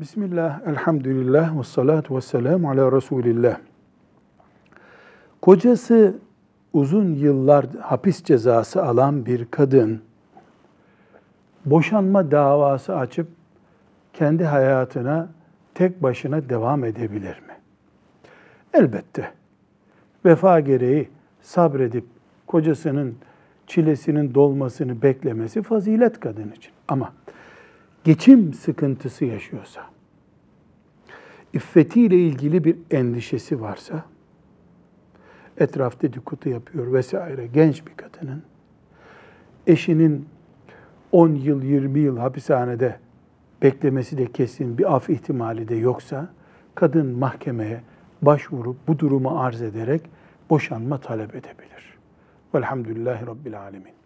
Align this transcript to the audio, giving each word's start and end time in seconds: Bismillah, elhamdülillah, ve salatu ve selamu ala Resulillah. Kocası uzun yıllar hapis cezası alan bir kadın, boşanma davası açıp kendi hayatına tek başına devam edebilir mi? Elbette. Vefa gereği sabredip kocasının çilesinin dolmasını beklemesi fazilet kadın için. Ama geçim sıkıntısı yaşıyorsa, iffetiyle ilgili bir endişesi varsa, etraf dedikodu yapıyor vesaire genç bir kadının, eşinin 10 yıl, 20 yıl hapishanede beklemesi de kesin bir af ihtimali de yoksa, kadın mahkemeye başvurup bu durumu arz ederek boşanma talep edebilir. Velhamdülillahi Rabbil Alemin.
Bismillah, 0.00 0.60
elhamdülillah, 0.66 1.58
ve 1.58 1.62
salatu 1.62 2.16
ve 2.16 2.20
selamu 2.20 2.70
ala 2.70 2.92
Resulillah. 2.92 3.58
Kocası 5.42 6.14
uzun 6.72 7.14
yıllar 7.14 7.66
hapis 7.80 8.24
cezası 8.24 8.84
alan 8.84 9.26
bir 9.26 9.44
kadın, 9.50 10.02
boşanma 11.64 12.30
davası 12.30 12.96
açıp 12.96 13.28
kendi 14.12 14.44
hayatına 14.44 15.28
tek 15.74 16.02
başına 16.02 16.48
devam 16.48 16.84
edebilir 16.84 17.40
mi? 17.40 17.54
Elbette. 18.72 19.30
Vefa 20.24 20.60
gereği 20.60 21.08
sabredip 21.42 22.04
kocasının 22.46 23.16
çilesinin 23.66 24.34
dolmasını 24.34 25.02
beklemesi 25.02 25.62
fazilet 25.62 26.20
kadın 26.20 26.50
için. 26.50 26.72
Ama 26.88 27.12
geçim 28.04 28.54
sıkıntısı 28.54 29.24
yaşıyorsa, 29.24 29.80
iffetiyle 31.52 32.16
ilgili 32.16 32.64
bir 32.64 32.76
endişesi 32.90 33.60
varsa, 33.60 34.04
etraf 35.58 36.02
dedikodu 36.02 36.48
yapıyor 36.48 36.92
vesaire 36.92 37.46
genç 37.46 37.86
bir 37.86 37.92
kadının, 37.96 38.42
eşinin 39.66 40.28
10 41.12 41.34
yıl, 41.34 41.62
20 41.62 42.00
yıl 42.00 42.18
hapishanede 42.18 42.98
beklemesi 43.62 44.18
de 44.18 44.32
kesin 44.32 44.78
bir 44.78 44.94
af 44.94 45.10
ihtimali 45.10 45.68
de 45.68 45.74
yoksa, 45.74 46.28
kadın 46.74 47.06
mahkemeye 47.06 47.80
başvurup 48.22 48.76
bu 48.88 48.98
durumu 48.98 49.40
arz 49.40 49.62
ederek 49.62 50.02
boşanma 50.50 50.98
talep 51.00 51.34
edebilir. 51.34 51.98
Velhamdülillahi 52.54 53.26
Rabbil 53.26 53.60
Alemin. 53.60 54.03